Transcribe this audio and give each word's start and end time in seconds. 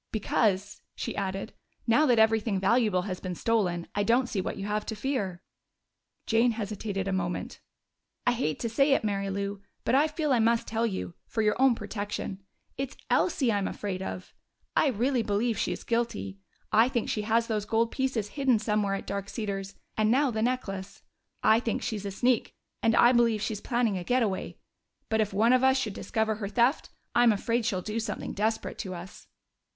"Because," 0.11 0.81
she 0.95 1.15
added, 1.15 1.53
"now 1.85 2.07
that 2.07 2.17
everything 2.17 2.59
valuable 2.59 3.03
has 3.03 3.19
been 3.19 3.35
stolen, 3.35 3.85
I 3.93 4.01
don't 4.01 4.25
see 4.27 4.41
what 4.41 4.57
you 4.57 4.65
have 4.65 4.83
to 4.87 4.95
fear." 4.95 5.43
Jane 6.25 6.53
hesitated 6.53 7.07
a 7.07 7.13
moment. 7.13 7.59
"I 8.25 8.31
hate 8.31 8.59
to 8.61 8.67
say 8.67 8.93
it, 8.93 9.03
Mary 9.03 9.29
Lou, 9.29 9.61
but 9.85 9.93
I 9.93 10.07
feel 10.07 10.33
I 10.33 10.39
must 10.39 10.65
tell 10.67 10.87
you 10.87 11.13
for 11.27 11.43
your 11.43 11.55
own 11.61 11.75
protection. 11.75 12.41
It's 12.79 12.97
Elsie 13.11 13.51
I'm 13.51 13.67
afraid 13.67 14.01
of. 14.01 14.33
I 14.75 14.87
really 14.87 15.21
believe 15.21 15.55
she 15.59 15.71
is 15.71 15.83
guilty. 15.83 16.39
I 16.71 16.89
think 16.89 17.07
she 17.07 17.21
has 17.21 17.45
those 17.45 17.65
gold 17.65 17.91
pieces 17.91 18.29
hidden 18.29 18.57
somewhere 18.57 18.95
at 18.95 19.05
Dark 19.05 19.29
Cedars 19.29 19.75
and 19.95 20.09
now 20.09 20.31
the 20.31 20.41
necklace. 20.41 21.03
I 21.43 21.59
think 21.59 21.83
she's 21.83 22.07
a 22.07 22.09
sneak, 22.11 22.55
and 22.81 22.95
I 22.95 23.11
believe 23.11 23.43
she's 23.43 23.61
planning 23.61 23.99
a 23.99 24.03
getaway. 24.03 24.57
But 25.09 25.21
if 25.21 25.31
one 25.31 25.53
of 25.53 25.63
us 25.63 25.77
should 25.77 25.93
discover 25.93 26.37
her 26.37 26.47
theft, 26.49 26.89
I'm 27.13 27.31
afraid 27.31 27.67
she'd 27.67 27.83
do 27.83 27.99
something 27.99 28.33
desperate 28.33 28.79
to 28.79 28.95
us." 28.95 29.27